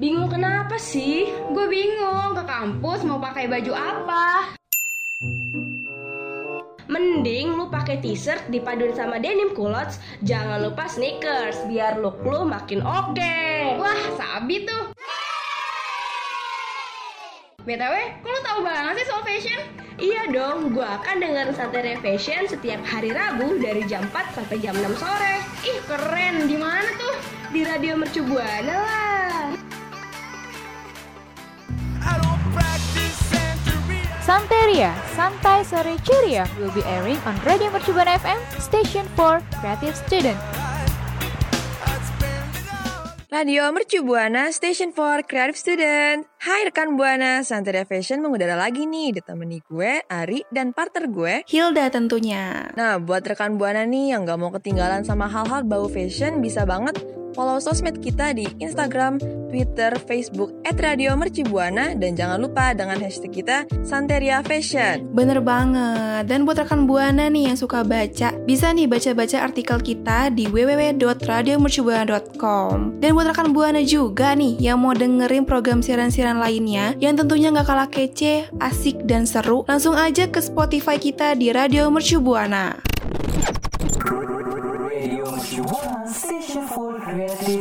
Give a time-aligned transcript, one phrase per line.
[0.00, 1.28] Bingung kenapa sih?
[1.52, 4.56] Gue bingung ke kampus mau pakai baju apa.
[6.88, 12.80] Mending lu pakai t-shirt dipaduin sama denim culottes, jangan lupa sneakers biar look lu makin
[12.80, 13.44] oke.
[13.76, 14.96] Wah, sabi tuh.
[17.68, 17.94] BTW,
[18.24, 19.60] kok lu tahu banget sih soal fashion?
[20.00, 24.72] Iya dong, gua akan dengerin Santai Fashion setiap hari Rabu dari jam 4 sampai jam
[24.72, 25.44] 6 sore.
[25.68, 26.48] Ih, keren.
[26.48, 27.20] Di mana tuh?
[27.52, 29.19] Di Radio Mercu Buana lah.
[34.30, 40.38] Santeria, Santai Sore Ceria will be airing on Radio Mercubuana FM, Station for Creative Student.
[43.26, 46.30] Radio Mercu Buana, Station for Creative Student.
[46.46, 51.90] Hai rekan Buana, Santeria Fashion mengudara lagi nih ditemani gue, Ari, dan partner gue, Hilda
[51.90, 52.70] tentunya.
[52.78, 57.02] Nah, buat rekan Buana nih yang gak mau ketinggalan sama hal-hal bau fashion, bisa banget
[57.34, 59.18] follow sosmed kita di Instagram,
[59.50, 65.10] Twitter, Facebook, at Radio Mercibuana, dan jangan lupa dengan hashtag kita Santeria Fashion.
[65.10, 66.30] Bener banget.
[66.30, 73.02] Dan buat rekan Buana nih yang suka baca, bisa nih baca-baca artikel kita di www.radiomercubuana.com.
[73.02, 77.66] Dan buat rekan Buana juga nih yang mau dengerin program siaran-siaran lainnya yang tentunya nggak
[77.66, 82.78] kalah kece, asik, dan seru, langsung aja ke Spotify kita di Radio Mercubuana.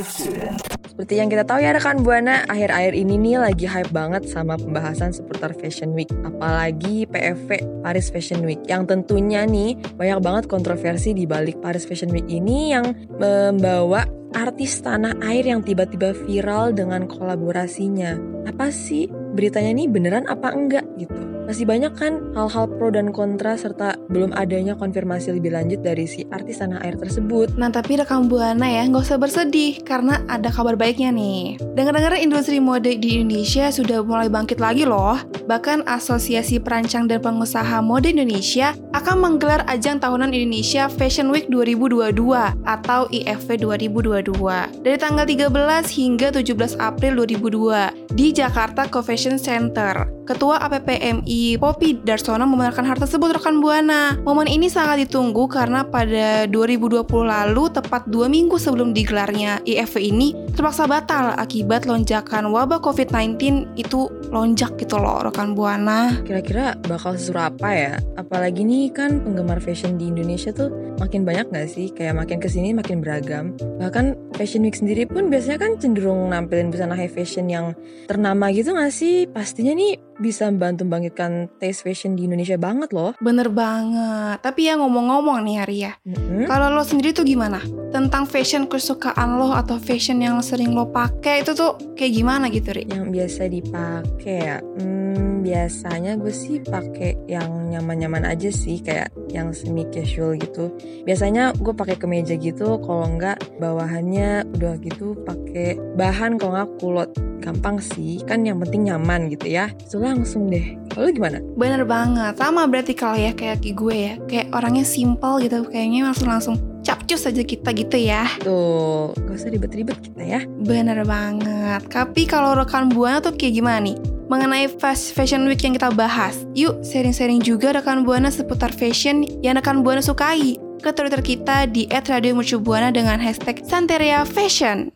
[0.03, 5.15] Seperti yang kita tahu ya rekan Buana, akhir-akhir ini nih lagi hype banget sama pembahasan
[5.15, 11.23] seputar Fashion Week, apalagi PFV Paris Fashion Week yang tentunya nih banyak banget kontroversi di
[11.23, 14.03] balik Paris Fashion Week ini yang membawa
[14.35, 18.19] artis tanah air yang tiba-tiba viral dengan kolaborasinya.
[18.45, 21.38] Apa sih beritanya nih beneran apa enggak gitu?
[21.49, 26.21] Masih banyak kan hal-hal pro dan kontra serta belum adanya konfirmasi lebih lanjut dari si
[26.29, 27.57] artis tanah air tersebut.
[27.57, 31.57] Nah tapi rekam Buana ya nggak usah bersedih karena ada kabar baiknya nih.
[31.73, 35.17] Dengar-dengar industri mode di Indonesia sudah mulai bangkit lagi loh.
[35.49, 42.13] Bahkan Asosiasi Perancang dan Pengusaha Mode Indonesia akan menggelar ajang tahunan Indonesia Fashion Week 2022
[42.61, 45.49] atau IFW 2022 dari tanggal 13
[45.97, 50.18] hingga 17 April 2002 di Jakarta Convention Center.
[50.29, 54.13] Ketua APPMI Popi Darsono membenarkan hal tersebut rekan Buana.
[54.21, 60.37] Momen ini sangat ditunggu karena pada 2020 lalu, tepat dua minggu sebelum digelarnya IFW ini,
[60.53, 66.21] terpaksa batal akibat lonjakan wabah COVID-19 itu lonjak gitu loh rekan Buana.
[66.21, 67.93] Kira-kira bakal sesuruh apa ya?
[68.13, 70.69] Apalagi nih kan penggemar fashion di Indonesia tuh
[71.01, 71.89] makin banyak gak sih?
[71.89, 73.57] Kayak makin ke sini makin beragam.
[73.81, 77.73] Bahkan Fashion Week sendiri pun biasanya kan cenderung nampilin busana high fashion yang
[78.05, 79.25] ternama gitu gak sih?
[79.25, 83.15] Pastinya nih bisa membantu membangkitkan taste fashion di Indonesia banget loh.
[83.23, 84.43] Bener banget.
[84.43, 85.93] Tapi ya ngomong-ngomong nih Hari ya.
[86.03, 86.45] Mm-hmm.
[86.45, 87.63] Kalau lo sendiri tuh gimana?
[87.89, 92.75] Tentang fashion kesukaan lo atau fashion yang sering lo pakai itu tuh kayak gimana gitu,
[92.75, 92.85] Ri?
[92.85, 99.55] Yang biasa dipakai ya, hmm, biasanya gue sih pakai yang nyaman-nyaman aja sih, kayak yang
[99.55, 100.69] semi casual gitu.
[101.07, 107.09] Biasanya gue pakai kemeja gitu, kalau enggak bawahannya udah gitu pakai bahan kalau nggak kulot.
[107.39, 109.71] Gampang sih, kan yang penting nyaman gitu ya.
[109.79, 110.77] Itu langsung deh.
[110.89, 111.37] Kalau lu gimana?
[111.57, 112.37] Bener banget.
[112.37, 114.13] Sama berarti kalau ya kayak gue ya.
[114.25, 115.65] Kayak orangnya simple gitu.
[115.69, 118.25] Kayaknya langsung langsung capcus aja kita gitu ya.
[118.41, 120.39] Tuh, gak usah ribet-ribet kita ya.
[120.47, 121.85] Bener banget.
[121.91, 123.97] Tapi kalau rekan Buana tuh kayak gimana nih?
[124.29, 126.45] Mengenai fast fashion week yang kita bahas.
[126.53, 130.57] Yuk sharing-sharing juga rekan Buana seputar fashion yang rekan Buana sukai.
[130.79, 134.95] Ke Twitter kita di @radiomercubuana dengan hashtag Santeria Fashion.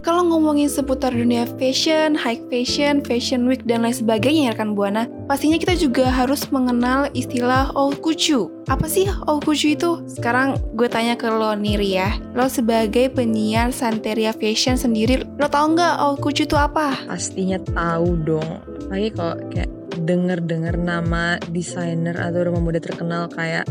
[0.00, 5.06] Kalau ngomongin seputar dunia fashion, high fashion, fashion week, dan lain sebagainya ya rekan Buana,
[5.30, 8.50] pastinya kita juga harus mengenal istilah haute couture.
[8.66, 9.90] Apa sih haute couture itu?
[10.10, 12.16] Sekarang gue tanya ke lo Niri ya.
[12.34, 16.96] Lo sebagai penyiar Santeria Fashion sendiri, lo tau nggak haute couture itu apa?
[17.06, 18.50] Pastinya tahu dong.
[18.88, 19.70] Apalagi kalau kayak
[20.00, 23.66] denger-dengar nama desainer atau rumah muda terkenal kayak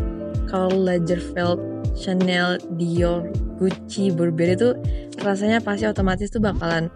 [0.50, 1.62] Karl Lagerfeld,
[2.00, 3.28] Chanel, Dior,
[3.60, 4.72] Gucci, Burberry itu
[5.20, 6.88] rasanya pasti otomatis tuh bakalan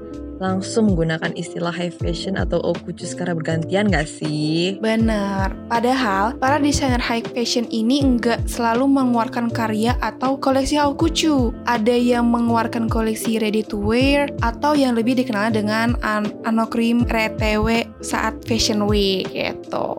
[0.44, 4.76] langsung menggunakan istilah high fashion atau haute couture secara bergantian gak sih?
[4.84, 5.56] Benar.
[5.72, 11.56] Padahal para desainer high fashion ini enggak selalu mengeluarkan karya atau koleksi haute couture.
[11.64, 17.88] Ada yang mengeluarkan koleksi ready to wear atau yang lebih dikenal dengan an anokrim RTW
[18.04, 19.96] saat Fashion Week gitu.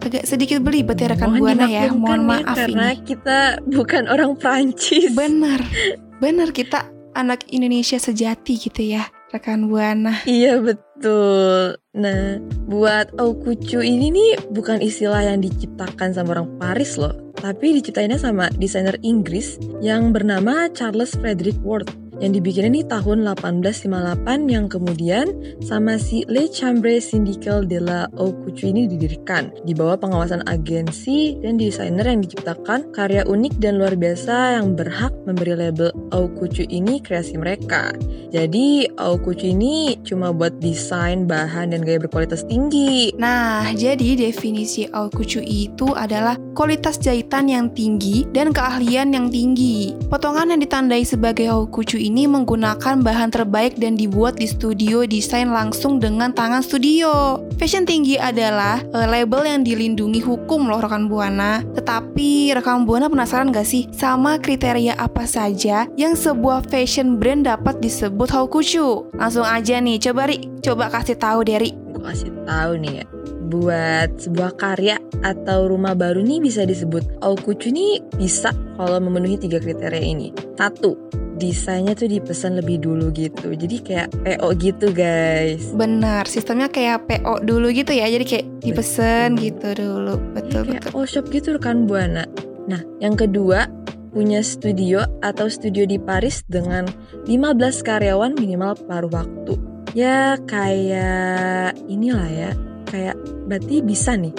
[0.00, 1.92] Agak sedikit belibet ya rekan Buana ya.
[1.92, 3.04] Mohon ya, maaf karena ini.
[3.04, 3.38] kita
[3.68, 5.12] bukan orang Prancis.
[5.12, 5.60] Benar.
[6.24, 9.08] Benar kita anak Indonesia sejati gitu ya.
[9.30, 10.26] rekan Buana.
[10.26, 11.78] Iya betul.
[11.94, 18.18] Nah, buat Aukucu ini nih bukan istilah yang diciptakan sama orang Paris loh, tapi diciptainnya
[18.18, 25.26] sama desainer Inggris yang bernama Charles Frederick Worth yang dibikinnya nih tahun 1858 yang kemudian
[25.64, 31.56] sama si Le Chambre Syndical de la Haute ini didirikan di bawah pengawasan agensi dan
[31.56, 37.40] desainer yang diciptakan karya unik dan luar biasa yang berhak memberi label Haute ini kreasi
[37.40, 37.96] mereka.
[38.30, 43.10] Jadi Haute ini cuma buat desain, bahan, dan gaya berkualitas tinggi.
[43.16, 49.96] Nah, jadi definisi haute itu adalah kualitas jahitan yang tinggi dan keahlian yang tinggi.
[50.10, 55.54] Potongan yang ditandai sebagai haute couture ini menggunakan bahan terbaik dan dibuat di studio desain
[55.54, 57.38] langsung dengan tangan studio.
[57.54, 61.62] Fashion tinggi adalah uh, label yang dilindungi hukum loh rekan Buana.
[61.62, 67.78] Tetapi rekan Buana penasaran gak sih sama kriteria apa saja yang sebuah fashion brand dapat
[67.78, 69.06] disebut couture?
[69.14, 71.46] Langsung aja nih, coba Ri, coba kasih tahu.
[71.46, 73.04] Gue kasih tahu nih ya.
[73.50, 79.62] Buat sebuah karya atau rumah baru nih bisa disebut couture nih bisa kalau memenuhi tiga
[79.62, 80.30] kriteria ini.
[80.54, 80.94] Satu,
[81.40, 83.56] desainnya tuh dipesan lebih dulu gitu.
[83.56, 85.72] Jadi kayak PO gitu guys.
[85.72, 88.04] Benar, sistemnya kayak PO dulu gitu ya.
[88.06, 90.20] Jadi kayak dipesen gitu dulu.
[90.36, 91.00] Betul kayak betul.
[91.00, 92.28] all shop gitu kan Buana.
[92.68, 93.66] Nah, yang kedua
[94.12, 96.84] punya studio atau studio di Paris dengan
[97.24, 99.56] 15 karyawan minimal paruh waktu.
[99.96, 102.50] Ya kayak inilah ya,
[102.86, 103.18] kayak
[103.50, 104.30] berarti bisa nih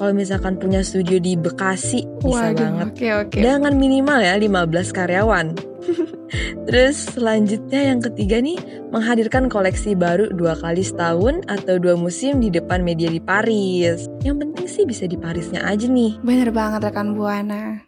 [0.00, 2.88] kalau misalkan punya studio di Bekasi bisa banget.
[2.88, 3.36] Oke oke.
[3.36, 5.69] Dengan minimal ya 15 karyawan.
[6.68, 8.58] Terus selanjutnya yang ketiga nih
[8.92, 14.06] menghadirkan koleksi baru dua kali setahun atau dua musim di depan media di Paris.
[14.22, 16.20] Yang penting sih bisa di Parisnya aja nih.
[16.22, 17.82] Bener banget rekan Buana.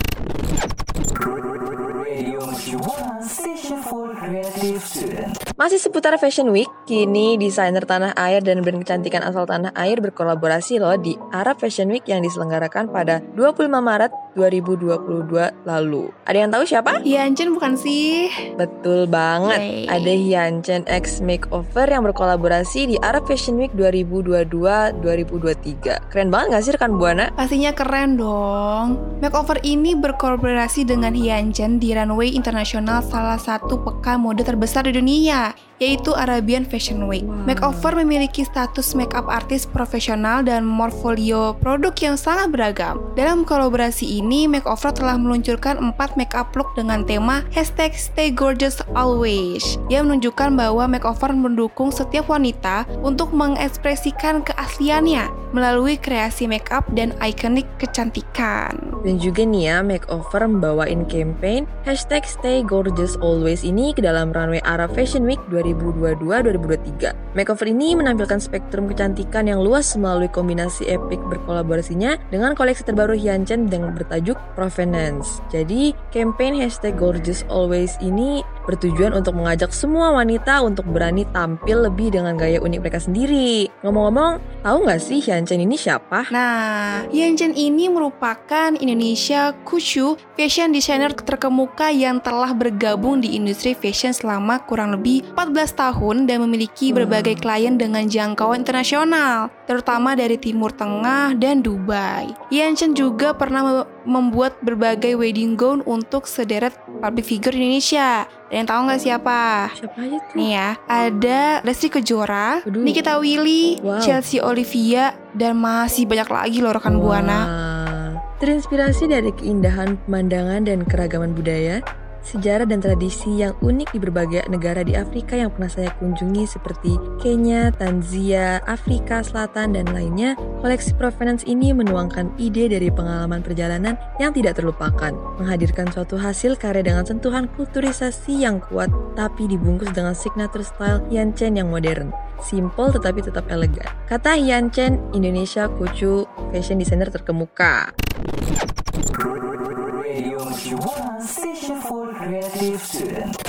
[5.62, 10.82] Masih seputar Fashion Week, kini desainer tanah air dan brand kecantikan asal tanah air berkolaborasi
[10.82, 16.09] loh di Arab Fashion Week yang diselenggarakan pada 25 Maret 2022 lalu.
[16.25, 17.05] Ada yang tahu siapa?
[17.05, 18.32] Hiancen bukan sih?
[18.56, 19.61] Betul banget.
[19.61, 19.87] Yeay.
[19.87, 26.11] Ada Hyunchen X Makeover yang berkolaborasi di Arab Fashion Week 2022-2023.
[26.11, 27.29] Keren banget gak sih rekan Buana?
[27.37, 28.97] Pastinya keren dong.
[29.20, 35.51] Makeover ini berkolaborasi dengan Hyunchen di runway internasional salah satu pekan mode terbesar di dunia,
[35.52, 35.71] 감사합니다.
[35.78, 37.24] Yaitu Arabian Fashion Week.
[37.48, 43.00] Makeover memiliki status makeup artis profesional dan portfolio produk yang sangat beragam.
[43.14, 49.80] Dalam kolaborasi ini, Makeover telah meluncurkan 4 makeup look dengan tema hashtag Stay Gorgeous Always,
[49.88, 57.69] yang menunjukkan bahwa Makeover mendukung setiap wanita untuk mengekspresikan keasliannya melalui kreasi makeup dan ikonik
[57.76, 58.72] kecantikan.
[59.04, 64.64] Dan juga nih ya, Makeover membawain campaign hashtag Stay Gorgeous Always ini ke dalam runway
[64.64, 65.42] Arab Fashion Week
[65.76, 67.36] 2022-2023.
[67.36, 73.72] Makeover ini menampilkan spektrum kecantikan yang luas melalui kombinasi epic berkolaborasinya dengan koleksi terbaru Hyunchen
[73.72, 75.40] yang bertajuk Provenance.
[75.48, 82.14] Jadi, campaign hashtag Gorgeous Always ini bertujuan untuk mengajak semua wanita untuk berani tampil lebih
[82.14, 83.69] dengan gaya unik mereka sendiri.
[83.82, 86.31] Ngomong-ngomong, tahu nggak sih Hyunchen ini siapa?
[86.31, 94.14] Nah, Hyunchen ini merupakan Indonesia Kushu fashion designer terkemuka yang telah bergabung di industri fashion
[94.14, 100.70] selama kurang lebih 14 tahun dan memiliki berbagai klien dengan jangkauan internasional, terutama dari Timur
[100.70, 102.31] Tengah dan Dubai.
[102.49, 108.27] Hyunchen juga pernah me- membuat berbagai wedding gown untuk sederet public figure Indonesia.
[108.53, 109.41] Ada yang tahu nggak siapa?
[109.73, 110.37] Siapa aja tuh?
[110.37, 112.85] Nih ya, ada Lesti Kejora, Waduh.
[112.85, 114.05] Nikita Willy, Wow.
[114.05, 117.41] Chelsea Olivia, dan masih banyak lagi loh rekan Buana.
[117.49, 118.09] Wah.
[118.44, 121.81] Terinspirasi dari keindahan pemandangan dan keragaman budaya,
[122.22, 126.96] sejarah dan tradisi yang unik di berbagai negara di Afrika yang pernah saya kunjungi seperti
[127.19, 134.31] Kenya, Tanzania, Afrika Selatan, dan lainnya, koleksi Provenance ini menuangkan ide dari pengalaman perjalanan yang
[134.31, 135.12] tidak terlupakan,
[135.43, 138.88] menghadirkan suatu hasil karya dengan sentuhan kulturisasi yang kuat,
[139.19, 142.14] tapi dibungkus dengan signature style Yanchen yang modern.
[142.43, 143.86] Simple tetapi tetap elegan.
[144.10, 147.94] Kata Yanchen, Indonesia Kucu fashion designer terkemuka.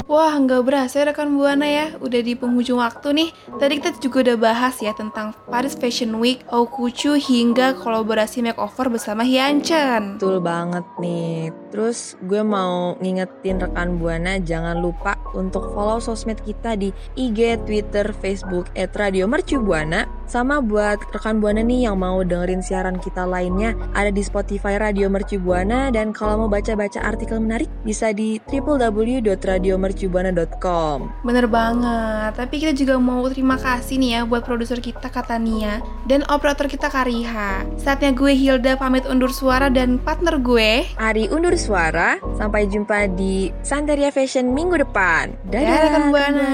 [0.10, 3.30] Wah, nggak berasa ya rekan Buana ya, udah di penghujung waktu nih.
[3.56, 9.22] Tadi kita juga udah bahas ya tentang Paris Fashion Week, Okuchu hingga kolaborasi makeover bersama
[9.22, 10.18] Hyunchen.
[10.18, 11.54] Betul banget nih.
[11.72, 18.14] Terus gue mau ngingetin rekan Buana jangan lupa untuk follow sosmed kita di IG, Twitter,
[18.22, 20.06] Facebook, at Radio Mercubuana.
[20.24, 25.12] Sama buat rekan Buana nih yang mau dengerin siaran kita lainnya, ada di Spotify Radio
[25.12, 25.92] Mercubuana.
[25.92, 31.12] Dan kalau mau baca-baca artikel menarik, bisa di www.radiomercubuana.com.
[31.28, 36.24] Bener banget, tapi kita juga mau terima kasih nih ya buat produser kita Katania dan
[36.32, 37.68] operator kita Kariha.
[37.76, 43.54] Saatnya gue Hilda pamit undur suara dan partner gue Ari undur suara, sampai jumpa di
[43.62, 45.23] Santeria Fashion minggu depan.
[45.48, 46.50] Dadah rekan Buana.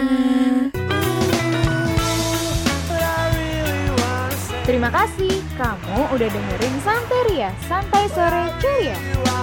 [4.70, 9.39] Terima kasih kamu udah dengerin Santeria, Santai Sore Ceria.